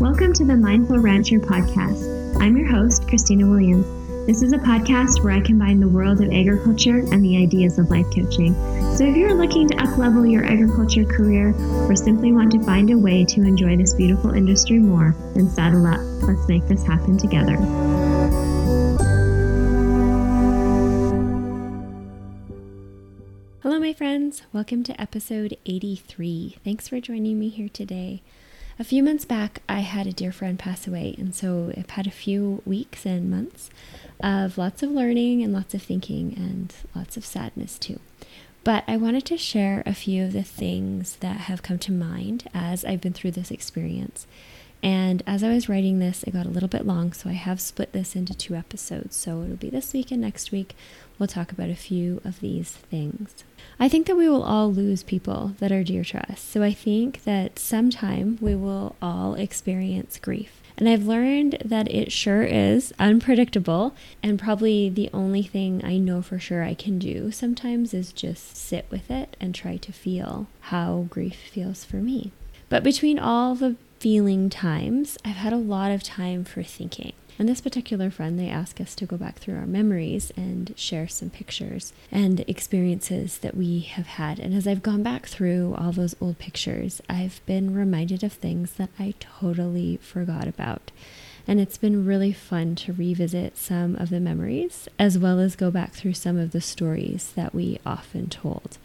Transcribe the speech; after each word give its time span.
Welcome 0.00 0.32
to 0.34 0.44
the 0.44 0.56
Mindful 0.56 0.98
Rancher 0.98 1.38
podcast. 1.38 2.40
I'm 2.40 2.56
your 2.56 2.66
host, 2.66 3.06
Christina 3.06 3.48
Williams. 3.48 3.86
This 4.26 4.42
is 4.42 4.52
a 4.52 4.58
podcast 4.58 5.22
where 5.22 5.32
I 5.32 5.40
combine 5.40 5.78
the 5.78 5.88
world 5.88 6.20
of 6.20 6.32
agriculture 6.32 6.98
and 6.98 7.24
the 7.24 7.36
ideas 7.36 7.78
of 7.78 7.90
life 7.90 8.06
coaching. 8.06 8.54
So 8.96 9.04
if 9.04 9.16
you're 9.16 9.34
looking 9.34 9.68
to 9.68 9.76
uplevel 9.76 10.30
your 10.30 10.44
agriculture 10.44 11.04
career 11.04 11.54
or 11.88 11.94
simply 11.94 12.32
want 12.32 12.50
to 12.52 12.62
find 12.64 12.90
a 12.90 12.98
way 12.98 13.24
to 13.24 13.42
enjoy 13.42 13.76
this 13.76 13.94
beautiful 13.94 14.34
industry 14.34 14.78
more, 14.78 15.14
then 15.34 15.48
saddle 15.48 15.86
up. 15.86 16.00
Let's 16.22 16.48
make 16.48 16.66
this 16.66 16.84
happen 16.84 17.16
together. 17.16 17.56
Hello, 23.62 23.78
my 23.78 23.92
friends. 23.92 24.42
Welcome 24.52 24.82
to 24.84 25.00
episode 25.00 25.56
83. 25.64 26.56
Thanks 26.64 26.88
for 26.88 27.00
joining 27.00 27.38
me 27.38 27.48
here 27.48 27.68
today. 27.68 28.22
A 28.76 28.84
few 28.84 29.04
months 29.04 29.24
back, 29.24 29.62
I 29.68 29.80
had 29.80 30.08
a 30.08 30.12
dear 30.12 30.32
friend 30.32 30.58
pass 30.58 30.88
away, 30.88 31.14
and 31.16 31.32
so 31.32 31.72
I've 31.76 31.90
had 31.90 32.08
a 32.08 32.12
few 32.12 32.60
weeks 32.64 33.06
and 33.06 33.30
months 33.30 33.70
of 34.20 34.58
lots 34.58 34.82
of 34.82 34.90
learning 34.90 35.44
and 35.44 35.52
lots 35.52 35.74
of 35.74 35.82
thinking 35.82 36.34
and 36.36 36.74
lots 36.94 37.16
of 37.16 37.24
sadness 37.24 37.78
too. 37.78 38.00
But 38.64 38.82
I 38.88 38.96
wanted 38.96 39.26
to 39.26 39.36
share 39.36 39.84
a 39.86 39.94
few 39.94 40.24
of 40.24 40.32
the 40.32 40.42
things 40.42 41.16
that 41.16 41.42
have 41.42 41.62
come 41.62 41.78
to 41.80 41.92
mind 41.92 42.48
as 42.52 42.84
I've 42.84 43.00
been 43.00 43.12
through 43.12 43.32
this 43.32 43.52
experience. 43.52 44.26
And 44.84 45.22
as 45.26 45.42
I 45.42 45.48
was 45.48 45.66
writing 45.66 45.98
this, 45.98 46.24
it 46.24 46.34
got 46.34 46.44
a 46.44 46.50
little 46.50 46.68
bit 46.68 46.86
long, 46.86 47.14
so 47.14 47.30
I 47.30 47.32
have 47.32 47.58
split 47.58 47.92
this 47.92 48.14
into 48.14 48.34
two 48.34 48.54
episodes. 48.54 49.16
So 49.16 49.42
it'll 49.42 49.56
be 49.56 49.70
this 49.70 49.94
week 49.94 50.10
and 50.10 50.20
next 50.20 50.52
week. 50.52 50.76
We'll 51.18 51.26
talk 51.26 51.50
about 51.50 51.70
a 51.70 51.74
few 51.74 52.20
of 52.22 52.40
these 52.40 52.70
things. 52.70 53.44
I 53.80 53.88
think 53.88 54.06
that 54.06 54.16
we 54.16 54.28
will 54.28 54.42
all 54.42 54.70
lose 54.70 55.02
people 55.02 55.54
that 55.58 55.72
are 55.72 55.82
dear 55.82 56.04
to 56.04 56.30
us. 56.30 56.38
So 56.38 56.62
I 56.62 56.74
think 56.74 57.24
that 57.24 57.58
sometime 57.58 58.36
we 58.42 58.54
will 58.54 58.94
all 59.00 59.34
experience 59.36 60.18
grief. 60.18 60.60
And 60.76 60.86
I've 60.86 61.06
learned 61.06 61.62
that 61.64 61.90
it 61.90 62.12
sure 62.12 62.42
is 62.42 62.92
unpredictable, 62.98 63.94
and 64.22 64.38
probably 64.38 64.90
the 64.90 65.08
only 65.14 65.44
thing 65.44 65.82
I 65.82 65.96
know 65.96 66.20
for 66.20 66.38
sure 66.38 66.62
I 66.62 66.74
can 66.74 66.98
do 66.98 67.30
sometimes 67.30 67.94
is 67.94 68.12
just 68.12 68.54
sit 68.54 68.84
with 68.90 69.10
it 69.10 69.34
and 69.40 69.54
try 69.54 69.78
to 69.78 69.92
feel 69.92 70.46
how 70.60 71.06
grief 71.08 71.36
feels 71.50 71.84
for 71.84 71.96
me. 71.96 72.32
But 72.68 72.82
between 72.82 73.18
all 73.18 73.54
the 73.54 73.76
feeling 73.98 74.50
times, 74.50 75.16
I've 75.24 75.36
had 75.36 75.52
a 75.52 75.56
lot 75.56 75.90
of 75.90 76.02
time 76.02 76.44
for 76.44 76.62
thinking. 76.62 77.12
And 77.38 77.48
this 77.48 77.60
particular 77.60 78.10
friend, 78.10 78.38
they 78.38 78.48
asked 78.48 78.80
us 78.80 78.94
to 78.94 79.06
go 79.06 79.16
back 79.16 79.38
through 79.38 79.56
our 79.56 79.66
memories 79.66 80.30
and 80.36 80.72
share 80.76 81.08
some 81.08 81.30
pictures 81.30 81.92
and 82.12 82.40
experiences 82.40 83.38
that 83.38 83.56
we 83.56 83.80
have 83.80 84.06
had. 84.06 84.38
And 84.38 84.54
as 84.54 84.68
I've 84.68 84.84
gone 84.84 85.02
back 85.02 85.26
through 85.26 85.74
all 85.76 85.90
those 85.90 86.14
old 86.20 86.38
pictures, 86.38 87.00
I've 87.08 87.40
been 87.44 87.74
reminded 87.74 88.22
of 88.22 88.34
things 88.34 88.74
that 88.74 88.90
I 89.00 89.14
totally 89.18 89.96
forgot 89.96 90.46
about. 90.46 90.92
And 91.46 91.60
it's 91.60 91.76
been 91.76 92.06
really 92.06 92.32
fun 92.32 92.76
to 92.76 92.92
revisit 92.92 93.56
some 93.56 93.96
of 93.96 94.10
the 94.10 94.20
memories 94.20 94.88
as 94.98 95.18
well 95.18 95.40
as 95.40 95.56
go 95.56 95.70
back 95.70 95.92
through 95.92 96.14
some 96.14 96.38
of 96.38 96.52
the 96.52 96.60
stories 96.60 97.32
that 97.34 97.54
we 97.54 97.80
often 97.84 98.28
told. 98.28 98.78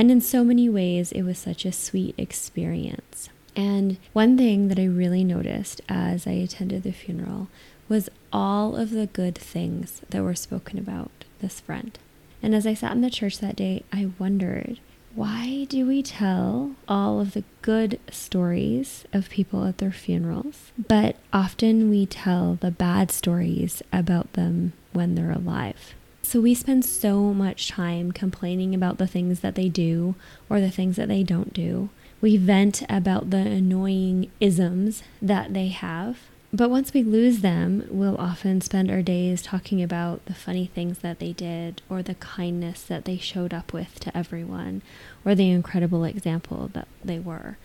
And 0.00 0.10
in 0.10 0.22
so 0.22 0.44
many 0.44 0.66
ways, 0.66 1.12
it 1.12 1.24
was 1.24 1.36
such 1.36 1.66
a 1.66 1.72
sweet 1.72 2.14
experience. 2.16 3.28
And 3.54 3.98
one 4.14 4.38
thing 4.38 4.68
that 4.68 4.78
I 4.78 4.86
really 4.86 5.22
noticed 5.22 5.82
as 5.90 6.26
I 6.26 6.30
attended 6.30 6.84
the 6.84 6.90
funeral 6.90 7.48
was 7.86 8.08
all 8.32 8.76
of 8.76 8.92
the 8.92 9.08
good 9.08 9.36
things 9.36 10.00
that 10.08 10.22
were 10.22 10.34
spoken 10.34 10.78
about 10.78 11.10
this 11.40 11.60
friend. 11.60 11.98
And 12.42 12.54
as 12.54 12.66
I 12.66 12.72
sat 12.72 12.92
in 12.92 13.02
the 13.02 13.10
church 13.10 13.40
that 13.40 13.56
day, 13.56 13.82
I 13.92 14.08
wondered 14.18 14.80
why 15.14 15.66
do 15.68 15.84
we 15.86 16.02
tell 16.02 16.76
all 16.88 17.20
of 17.20 17.34
the 17.34 17.44
good 17.60 18.00
stories 18.10 19.04
of 19.12 19.28
people 19.28 19.66
at 19.66 19.76
their 19.76 19.92
funerals, 19.92 20.72
but 20.78 21.16
often 21.30 21.90
we 21.90 22.06
tell 22.06 22.54
the 22.54 22.70
bad 22.70 23.10
stories 23.10 23.82
about 23.92 24.32
them 24.32 24.72
when 24.94 25.14
they're 25.14 25.30
alive? 25.30 25.94
So 26.30 26.40
we 26.40 26.54
spend 26.54 26.84
so 26.84 27.34
much 27.34 27.66
time 27.66 28.12
complaining 28.12 28.72
about 28.72 28.98
the 28.98 29.08
things 29.08 29.40
that 29.40 29.56
they 29.56 29.68
do 29.68 30.14
or 30.48 30.60
the 30.60 30.70
things 30.70 30.94
that 30.94 31.08
they 31.08 31.24
don't 31.24 31.52
do. 31.52 31.88
We 32.20 32.36
vent 32.36 32.84
about 32.88 33.30
the 33.30 33.38
annoying 33.38 34.30
isms 34.38 35.02
that 35.20 35.54
they 35.54 35.70
have 35.70 36.18
but 36.52 36.70
once 36.70 36.92
we 36.92 37.02
lose 37.02 37.40
them, 37.40 37.84
we'll 37.90 38.16
often 38.16 38.60
spend 38.60 38.90
our 38.90 39.02
days 39.02 39.42
talking 39.42 39.82
about 39.82 40.24
the 40.26 40.34
funny 40.34 40.66
things 40.66 40.98
that 40.98 41.20
they 41.20 41.32
did, 41.32 41.80
or 41.88 42.02
the 42.02 42.16
kindness 42.16 42.82
that 42.82 43.04
they 43.04 43.18
showed 43.18 43.54
up 43.54 43.72
with 43.72 44.00
to 44.00 44.16
everyone, 44.18 44.82
or 45.24 45.36
the 45.36 45.48
incredible 45.48 46.02
example 46.02 46.68
that 46.72 46.88
they 47.04 47.20
were. 47.20 47.56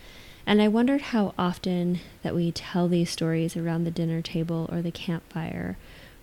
And 0.45 0.61
I 0.61 0.67
wondered 0.67 1.01
how 1.01 1.33
often 1.35 1.99
that 2.21 2.35
we 2.35 2.51
tell 2.51 2.87
these 2.87 3.09
stories 3.09 3.57
around 3.57 3.85
the 3.85 3.89
dinner 3.91 4.21
table 4.21 4.69
or 4.71 4.83
the 4.83 4.91
campfire 4.91 5.77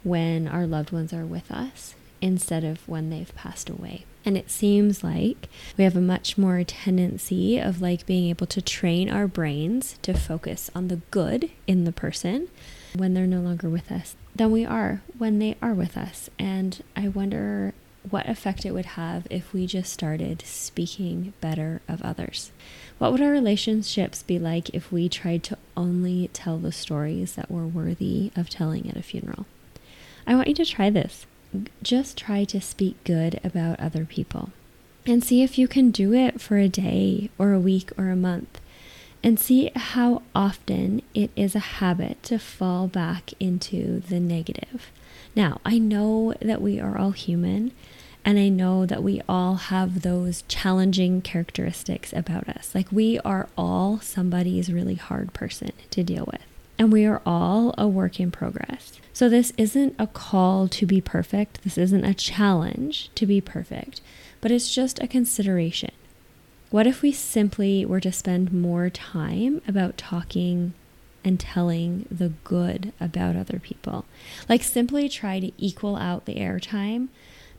when 0.04 0.46
our 0.46 0.64
loved 0.64 0.92
ones 0.92 1.12
are 1.12 1.26
with 1.26 1.50
us 1.50 1.96
instead 2.22 2.64
of 2.64 2.88
when 2.88 3.10
they've 3.10 3.34
passed 3.34 3.68
away. 3.68 4.06
And 4.24 4.38
it 4.38 4.50
seems 4.50 5.02
like 5.02 5.48
we 5.76 5.84
have 5.84 5.96
a 5.96 6.00
much 6.00 6.38
more 6.38 6.62
tendency 6.62 7.58
of 7.58 7.82
like 7.82 8.06
being 8.06 8.30
able 8.30 8.46
to 8.46 8.62
train 8.62 9.10
our 9.10 9.26
brains 9.26 9.98
to 10.02 10.14
focus 10.14 10.70
on 10.74 10.88
the 10.88 11.00
good 11.10 11.50
in 11.66 11.84
the 11.84 11.92
person 11.92 12.48
when 12.94 13.14
they're 13.14 13.26
no 13.26 13.40
longer 13.40 13.68
with 13.68 13.90
us 13.90 14.14
than 14.34 14.50
we 14.52 14.64
are 14.64 15.02
when 15.18 15.40
they 15.40 15.56
are 15.60 15.74
with 15.74 15.96
us. 15.96 16.30
And 16.38 16.82
I 16.96 17.08
wonder 17.08 17.74
what 18.08 18.28
effect 18.28 18.64
it 18.64 18.72
would 18.72 18.86
have 18.86 19.26
if 19.30 19.52
we 19.52 19.66
just 19.66 19.92
started 19.92 20.42
speaking 20.44 21.32
better 21.40 21.80
of 21.88 22.02
others. 22.02 22.50
What 22.98 23.12
would 23.12 23.20
our 23.20 23.30
relationships 23.30 24.22
be 24.22 24.38
like 24.38 24.70
if 24.70 24.92
we 24.92 25.08
tried 25.08 25.42
to 25.44 25.58
only 25.76 26.28
tell 26.32 26.58
the 26.58 26.72
stories 26.72 27.34
that 27.34 27.50
were 27.50 27.66
worthy 27.66 28.30
of 28.36 28.48
telling 28.48 28.88
at 28.88 28.96
a 28.96 29.02
funeral? 29.02 29.46
I 30.26 30.34
want 30.34 30.48
you 30.48 30.54
to 30.54 30.64
try 30.64 30.90
this 30.90 31.26
just 31.82 32.18
try 32.18 32.44
to 32.44 32.60
speak 32.60 33.02
good 33.04 33.40
about 33.44 33.80
other 33.80 34.04
people 34.04 34.50
and 35.06 35.24
see 35.24 35.42
if 35.42 35.58
you 35.58 35.66
can 35.66 35.90
do 35.90 36.12
it 36.12 36.40
for 36.40 36.58
a 36.58 36.68
day 36.68 37.30
or 37.38 37.52
a 37.52 37.60
week 37.60 37.90
or 37.98 38.08
a 38.08 38.16
month 38.16 38.60
and 39.22 39.38
see 39.38 39.70
how 39.74 40.22
often 40.34 41.02
it 41.14 41.30
is 41.36 41.54
a 41.54 41.60
habit 41.60 42.22
to 42.24 42.38
fall 42.38 42.88
back 42.88 43.32
into 43.38 44.00
the 44.00 44.18
negative. 44.18 44.90
Now, 45.34 45.60
I 45.64 45.78
know 45.78 46.34
that 46.40 46.60
we 46.60 46.80
are 46.80 46.98
all 46.98 47.12
human 47.12 47.72
and 48.24 48.38
I 48.38 48.48
know 48.48 48.86
that 48.86 49.02
we 49.02 49.20
all 49.28 49.56
have 49.56 50.02
those 50.02 50.42
challenging 50.42 51.22
characteristics 51.22 52.12
about 52.12 52.48
us. 52.48 52.74
Like 52.74 52.90
we 52.92 53.18
are 53.20 53.48
all 53.56 53.98
somebody's 54.00 54.72
really 54.72 54.94
hard 54.94 55.32
person 55.32 55.72
to 55.90 56.04
deal 56.04 56.28
with 56.30 56.42
and 56.78 56.92
we 56.92 57.04
are 57.04 57.22
all 57.24 57.74
a 57.78 57.86
work 57.86 58.18
in 58.18 58.30
progress. 58.30 58.92
So, 59.12 59.28
this 59.28 59.52
isn't 59.56 59.94
a 59.98 60.06
call 60.06 60.68
to 60.68 60.86
be 60.86 61.00
perfect. 61.00 61.62
This 61.62 61.76
isn't 61.78 62.04
a 62.04 62.14
challenge 62.14 63.10
to 63.14 63.26
be 63.26 63.40
perfect, 63.40 64.00
but 64.40 64.50
it's 64.50 64.74
just 64.74 65.00
a 65.02 65.06
consideration. 65.06 65.92
What 66.70 66.86
if 66.86 67.02
we 67.02 67.12
simply 67.12 67.84
were 67.84 68.00
to 68.00 68.10
spend 68.12 68.52
more 68.52 68.88
time 68.88 69.60
about 69.68 69.98
talking 69.98 70.72
and 71.22 71.38
telling 71.38 72.06
the 72.10 72.32
good 72.42 72.92
about 72.98 73.36
other 73.36 73.58
people? 73.58 74.06
Like, 74.48 74.62
simply 74.62 75.08
try 75.08 75.38
to 75.40 75.52
equal 75.58 75.96
out 75.96 76.24
the 76.24 76.36
airtime 76.36 77.08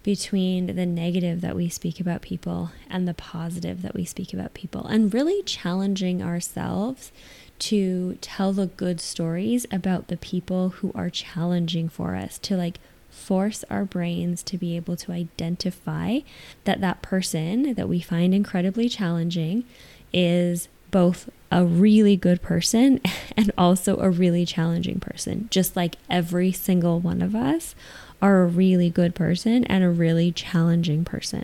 between 0.04 0.76
the 0.76 0.86
negative 0.86 1.42
that 1.42 1.56
we 1.56 1.70
speak 1.70 2.00
about 2.00 2.22
people 2.22 2.72
and 2.90 3.08
the 3.08 3.14
positive 3.14 3.82
that 3.82 3.96
we 3.96 4.06
speak 4.06 4.34
about 4.34 4.54
people, 4.54 4.86
and 4.86 5.14
really 5.14 5.42
challenging 5.44 6.22
ourselves 6.22 7.12
to 7.60 8.18
tell 8.20 8.52
the 8.52 8.68
good 8.68 9.00
stories 9.00 9.66
about 9.72 10.10
the 10.10 10.18
people 10.18 10.70
who 10.70 10.92
are 10.94 11.10
challenging 11.10 11.88
for 11.88 12.16
us, 12.16 12.38
to 12.40 12.58
like 12.58 12.80
force 13.10 13.64
our 13.70 13.86
brains 13.86 14.44
to 14.44 14.58
be 14.58 14.76
able 14.76 14.98
to 14.98 15.12
identify 15.12 16.20
that 16.66 16.82
that 16.82 17.02
person 17.02 17.74
that 17.76 17.88
we 17.88 18.02
find 18.02 18.34
incredibly 18.34 18.90
challenging 18.90 19.64
is 20.12 20.68
both 20.94 21.28
a 21.52 21.66
really 21.66 22.16
good 22.16 22.42
person 22.42 23.02
and 23.38 23.52
also 23.58 23.98
a 23.98 24.10
really 24.10 24.46
challenging 24.46 25.02
person, 25.02 25.50
just 25.52 25.76
like 25.76 25.98
every 26.10 26.54
single 26.54 27.02
one 27.02 27.22
of 27.22 27.36
us 27.36 27.76
are 28.22 28.44
a 28.44 28.48
really 28.48 28.90
good 28.90 29.14
person 29.14 29.66
and 29.66 29.84
a 29.84 29.90
really 29.90 30.32
challenging 30.32 31.04
person. 31.04 31.44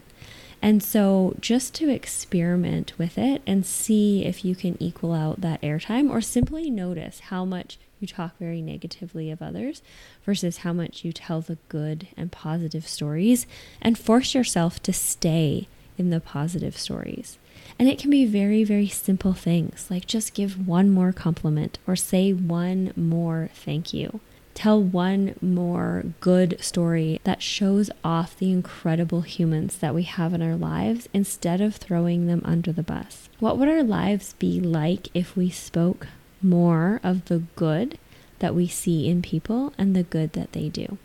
And 0.61 0.83
so 0.83 1.35
just 1.39 1.73
to 1.75 1.89
experiment 1.89 2.93
with 2.97 3.17
it 3.17 3.41
and 3.47 3.65
see 3.65 4.25
if 4.25 4.45
you 4.45 4.55
can 4.55 4.77
equal 4.79 5.13
out 5.13 5.41
that 5.41 5.61
airtime 5.61 6.09
or 6.09 6.21
simply 6.21 6.69
notice 6.69 7.19
how 7.21 7.43
much 7.43 7.77
you 7.99 8.07
talk 8.07 8.37
very 8.37 8.61
negatively 8.61 9.31
of 9.31 9.41
others 9.41 9.81
versus 10.25 10.59
how 10.59 10.73
much 10.73 11.03
you 11.03 11.11
tell 11.11 11.41
the 11.41 11.57
good 11.69 12.07
and 12.15 12.31
positive 12.31 12.87
stories 12.87 13.47
and 13.81 13.97
force 13.97 14.35
yourself 14.35 14.81
to 14.83 14.93
stay 14.93 15.67
in 15.99 16.09
the 16.09 16.19
positive 16.19 16.77
stories. 16.77 17.37
And 17.77 17.87
it 17.87 17.99
can 17.99 18.09
be 18.09 18.25
very, 18.25 18.63
very 18.63 18.87
simple 18.87 19.33
things 19.33 19.87
like 19.89 20.07
just 20.07 20.33
give 20.33 20.67
one 20.67 20.89
more 20.89 21.11
compliment 21.11 21.77
or 21.85 21.95
say 21.95 22.33
one 22.33 22.93
more 22.95 23.49
thank 23.53 23.93
you 23.93 24.19
tell 24.55 24.81
one 24.83 25.33
more 25.41 26.03
good 26.19 26.57
story 26.59 27.21
that 27.23 27.41
shows 27.41 27.89
off 28.03 28.37
the 28.37 28.51
incredible 28.51 29.21
humans 29.21 29.77
that 29.77 29.95
we 29.95 30.03
have 30.03 30.33
in 30.33 30.41
our 30.41 30.55
lives 30.55 31.07
instead 31.13 31.61
of 31.61 31.77
throwing 31.77 32.27
them 32.27 32.41
under 32.43 32.73
the 32.73 32.83
bus. 32.83 33.29
What 33.39 33.57
would 33.57 33.69
our 33.69 33.83
lives 33.83 34.33
be 34.33 34.59
like 34.59 35.07
if 35.13 35.37
we 35.37 35.49
spoke 35.49 36.07
more 36.41 36.99
of 37.03 37.25
the 37.25 37.43
good 37.55 37.97
that 38.39 38.55
we 38.55 38.67
see 38.67 39.07
in 39.07 39.21
people 39.21 39.73
and 39.77 39.95
the 39.95 40.03
good 40.03 40.33
that 40.33 40.53
they 40.53 40.69
do. 40.69 40.97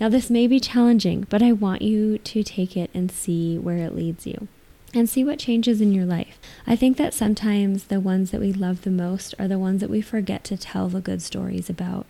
Now, 0.00 0.08
this 0.08 0.28
may 0.28 0.46
be 0.46 0.58
challenging, 0.58 1.26
but 1.30 1.42
I 1.42 1.52
want 1.52 1.82
you 1.82 2.18
to 2.18 2.42
take 2.42 2.76
it 2.76 2.90
and 2.92 3.10
see 3.10 3.58
where 3.58 3.78
it 3.78 3.94
leads 3.94 4.26
you 4.26 4.48
and 4.92 5.08
see 5.08 5.24
what 5.24 5.38
changes 5.38 5.80
in 5.80 5.92
your 5.92 6.04
life. 6.04 6.38
I 6.66 6.76
think 6.76 6.96
that 6.96 7.14
sometimes 7.14 7.84
the 7.84 8.00
ones 8.00 8.30
that 8.30 8.40
we 8.40 8.52
love 8.52 8.82
the 8.82 8.90
most 8.90 9.34
are 9.38 9.48
the 9.48 9.58
ones 9.58 9.80
that 9.80 9.90
we 9.90 10.00
forget 10.00 10.44
to 10.44 10.56
tell 10.56 10.88
the 10.88 11.00
good 11.00 11.22
stories 11.22 11.68
about, 11.68 12.06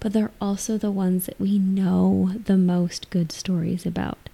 but 0.00 0.12
they're 0.12 0.32
also 0.40 0.76
the 0.78 0.90
ones 0.90 1.26
that 1.26 1.40
we 1.40 1.58
know 1.58 2.32
the 2.44 2.58
most 2.58 3.10
good 3.10 3.32
stories 3.32 3.86
about. 3.86 4.28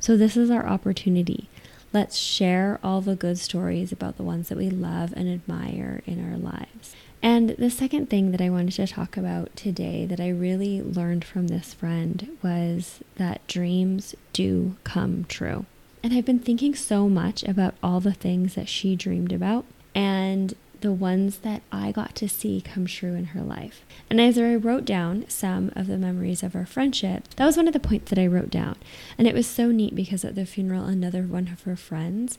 So, 0.00 0.16
this 0.16 0.36
is 0.36 0.50
our 0.50 0.66
opportunity. 0.66 1.48
Let's 1.92 2.16
share 2.16 2.78
all 2.84 3.00
the 3.00 3.16
good 3.16 3.38
stories 3.38 3.92
about 3.92 4.16
the 4.16 4.22
ones 4.22 4.48
that 4.48 4.58
we 4.58 4.70
love 4.70 5.12
and 5.16 5.28
admire 5.28 6.02
in 6.06 6.24
our 6.24 6.36
lives. 6.36 6.94
And 7.22 7.50
the 7.50 7.70
second 7.70 8.08
thing 8.08 8.30
that 8.30 8.40
I 8.40 8.50
wanted 8.50 8.72
to 8.74 8.86
talk 8.86 9.16
about 9.16 9.54
today 9.56 10.06
that 10.06 10.20
I 10.20 10.28
really 10.28 10.80
learned 10.80 11.24
from 11.24 11.48
this 11.48 11.74
friend 11.74 12.36
was 12.42 13.00
that 13.16 13.46
dreams 13.46 14.14
do 14.32 14.76
come 14.84 15.24
true. 15.28 15.66
And 16.02 16.14
I've 16.14 16.24
been 16.24 16.38
thinking 16.38 16.74
so 16.74 17.08
much 17.08 17.42
about 17.42 17.74
all 17.82 18.00
the 18.00 18.12
things 18.14 18.54
that 18.54 18.68
she 18.68 18.94
dreamed 18.94 19.32
about 19.32 19.64
and 19.94 20.54
the 20.80 20.92
ones 20.92 21.38
that 21.38 21.62
I 21.72 21.90
got 21.90 22.14
to 22.16 22.28
see 22.28 22.60
come 22.60 22.86
true 22.86 23.14
in 23.14 23.26
her 23.26 23.40
life. 23.40 23.84
And 24.08 24.20
as 24.20 24.38
I 24.38 24.54
wrote 24.54 24.84
down 24.84 25.24
some 25.28 25.72
of 25.74 25.88
the 25.88 25.98
memories 25.98 26.44
of 26.44 26.54
our 26.54 26.66
friendship, 26.66 27.24
that 27.34 27.46
was 27.46 27.56
one 27.56 27.66
of 27.66 27.72
the 27.72 27.80
points 27.80 28.10
that 28.10 28.18
I 28.18 28.28
wrote 28.28 28.50
down. 28.50 28.76
And 29.18 29.26
it 29.26 29.34
was 29.34 29.46
so 29.46 29.72
neat 29.72 29.96
because 29.96 30.24
at 30.24 30.36
the 30.36 30.46
funeral, 30.46 30.84
another 30.84 31.22
one 31.22 31.48
of 31.48 31.62
her 31.62 31.74
friends 31.74 32.38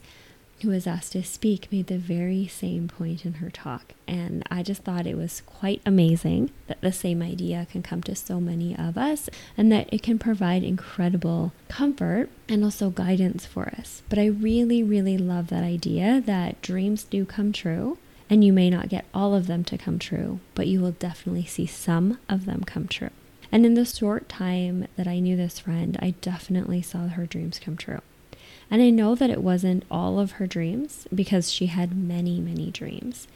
who 0.62 0.70
was 0.70 0.86
asked 0.86 1.12
to 1.12 1.22
speak 1.22 1.70
made 1.72 1.86
the 1.86 1.98
very 1.98 2.46
same 2.46 2.88
point 2.88 3.24
in 3.24 3.34
her 3.34 3.50
talk. 3.50 3.94
And 4.06 4.42
I 4.50 4.62
just 4.62 4.82
thought 4.82 5.06
it 5.06 5.16
was 5.16 5.42
quite 5.46 5.80
amazing 5.86 6.50
that 6.66 6.80
the 6.80 6.92
same 6.92 7.22
idea 7.22 7.66
can 7.70 7.82
come 7.82 8.02
to 8.02 8.14
so 8.14 8.40
many 8.40 8.76
of 8.76 8.98
us 8.98 9.28
and 9.56 9.70
that 9.72 9.88
it 9.92 10.02
can 10.02 10.18
provide 10.18 10.62
incredible 10.62 11.52
comfort 11.68 12.28
and 12.48 12.64
also 12.64 12.90
guidance 12.90 13.46
for 13.46 13.68
us. 13.78 14.02
But 14.08 14.18
I 14.18 14.26
really, 14.26 14.82
really 14.82 15.16
love 15.16 15.48
that 15.48 15.64
idea 15.64 16.20
that 16.26 16.60
dreams 16.62 17.04
do 17.04 17.24
come 17.24 17.52
true. 17.52 17.98
And 18.28 18.44
you 18.44 18.52
may 18.52 18.70
not 18.70 18.88
get 18.88 19.06
all 19.12 19.34
of 19.34 19.48
them 19.48 19.64
to 19.64 19.76
come 19.76 19.98
true, 19.98 20.38
but 20.54 20.68
you 20.68 20.80
will 20.80 20.92
definitely 20.92 21.46
see 21.46 21.66
some 21.66 22.18
of 22.28 22.44
them 22.46 22.62
come 22.62 22.86
true. 22.86 23.10
And 23.50 23.66
in 23.66 23.74
the 23.74 23.84
short 23.84 24.28
time 24.28 24.86
that 24.96 25.08
I 25.08 25.18
knew 25.18 25.36
this 25.36 25.58
friend, 25.58 25.98
I 26.00 26.14
definitely 26.20 26.82
saw 26.82 27.08
her 27.08 27.26
dreams 27.26 27.58
come 27.58 27.76
true. 27.76 28.00
And 28.70 28.80
I 28.80 28.90
know 28.90 29.14
that 29.14 29.30
it 29.30 29.42
wasn't 29.42 29.84
all 29.90 30.20
of 30.20 30.32
her 30.32 30.46
dreams 30.46 31.08
because 31.14 31.52
she 31.52 31.66
had 31.66 31.96
many, 31.96 32.40
many 32.40 32.70
dreams. 32.70 33.26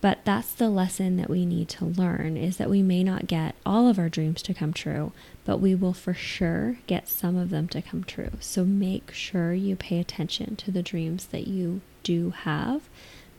But 0.00 0.18
that's 0.24 0.52
the 0.52 0.68
lesson 0.68 1.16
that 1.16 1.30
we 1.30 1.44
need 1.44 1.68
to 1.70 1.84
learn 1.84 2.36
is 2.36 2.58
that 2.58 2.70
we 2.70 2.82
may 2.82 3.02
not 3.02 3.26
get 3.26 3.54
all 3.64 3.88
of 3.88 3.98
our 3.98 4.08
dreams 4.08 4.42
to 4.42 4.54
come 4.54 4.72
true, 4.72 5.12
but 5.44 5.58
we 5.58 5.74
will 5.74 5.94
for 5.94 6.14
sure 6.14 6.78
get 6.86 7.08
some 7.08 7.36
of 7.36 7.50
them 7.50 7.66
to 7.68 7.82
come 7.82 8.04
true. 8.04 8.32
So 8.38 8.64
make 8.64 9.12
sure 9.12 9.52
you 9.52 9.74
pay 9.74 9.98
attention 9.98 10.54
to 10.56 10.70
the 10.70 10.82
dreams 10.82 11.26
that 11.26 11.48
you 11.48 11.80
do 12.02 12.30
have 12.30 12.82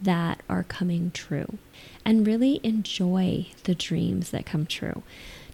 that 0.02 0.42
are 0.50 0.64
coming 0.64 1.12
true 1.12 1.58
and 2.04 2.28
really 2.28 2.60
enjoy 2.64 3.48
the 3.64 3.76
dreams 3.76 4.32
that 4.32 4.46
come 4.46 4.66
true. 4.66 5.04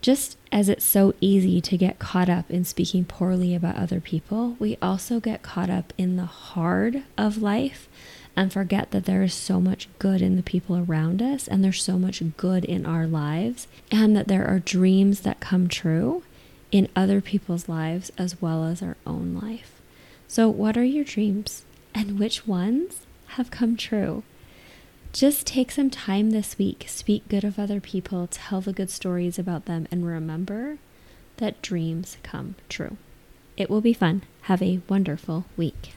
Just 0.03 0.37
as 0.51 0.67
it's 0.67 0.83
so 0.83 1.13
easy 1.21 1.61
to 1.61 1.77
get 1.77 1.97
caught 1.97 2.27
up 2.27 2.51
in 2.51 2.65
speaking 2.65 3.05
poorly 3.05 3.55
about 3.55 3.77
other 3.77 4.01
people, 4.01 4.57
we 4.59 4.77
also 4.81 5.21
get 5.21 5.43
caught 5.43 5.69
up 5.69 5.93
in 5.97 6.17
the 6.17 6.25
hard 6.25 7.03
of 7.17 7.37
life 7.37 7.87
and 8.35 8.51
forget 8.51 8.91
that 8.91 9.05
there 9.05 9.23
is 9.23 9.33
so 9.33 9.61
much 9.61 9.87
good 9.99 10.21
in 10.21 10.35
the 10.35 10.43
people 10.43 10.75
around 10.75 11.21
us 11.21 11.47
and 11.47 11.63
there's 11.63 11.81
so 11.81 11.97
much 11.97 12.21
good 12.35 12.65
in 12.65 12.85
our 12.85 13.07
lives 13.07 13.69
and 13.91 14.13
that 14.13 14.27
there 14.27 14.45
are 14.45 14.59
dreams 14.59 15.21
that 15.21 15.39
come 15.39 15.69
true 15.69 16.21
in 16.69 16.89
other 16.97 17.21
people's 17.21 17.69
lives 17.69 18.11
as 18.17 18.41
well 18.41 18.65
as 18.65 18.81
our 18.81 18.97
own 19.07 19.39
life. 19.41 19.81
So, 20.27 20.49
what 20.49 20.75
are 20.75 20.83
your 20.83 21.05
dreams 21.05 21.63
and 21.95 22.19
which 22.19 22.45
ones 22.45 23.05
have 23.27 23.51
come 23.51 23.77
true? 23.77 24.23
Just 25.13 25.45
take 25.45 25.69
some 25.69 25.91
time 25.91 26.31
this 26.31 26.57
week, 26.57 26.85
speak 26.87 27.29
good 27.29 27.43
of 27.43 27.59
other 27.59 27.79
people, 27.79 28.27
tell 28.31 28.61
the 28.61 28.73
good 28.73 28.89
stories 28.89 29.37
about 29.37 29.65
them, 29.65 29.87
and 29.91 30.07
remember 30.07 30.79
that 31.37 31.61
dreams 31.61 32.17
come 32.23 32.55
true. 32.67 32.97
It 33.55 33.69
will 33.69 33.79
be 33.79 33.93
fun. 33.93 34.23
Have 34.43 34.63
a 34.63 34.81
wonderful 34.89 35.45
week. 35.55 35.93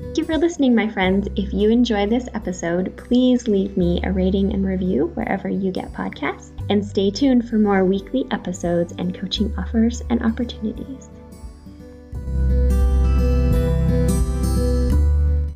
Thank 0.00 0.16
you 0.16 0.24
for 0.24 0.38
listening, 0.38 0.74
my 0.74 0.88
friends. 0.88 1.28
If 1.36 1.52
you 1.52 1.68
enjoyed 1.68 2.08
this 2.08 2.26
episode, 2.32 2.96
please 2.96 3.46
leave 3.46 3.76
me 3.76 4.00
a 4.04 4.10
rating 4.10 4.54
and 4.54 4.64
review 4.64 5.08
wherever 5.08 5.50
you 5.50 5.70
get 5.70 5.92
podcasts. 5.92 6.50
And 6.70 6.82
stay 6.82 7.10
tuned 7.10 7.46
for 7.46 7.58
more 7.58 7.84
weekly 7.84 8.24
episodes 8.30 8.94
and 8.96 9.14
coaching 9.14 9.52
offers 9.58 10.00
and 10.08 10.22
opportunities. 10.22 11.10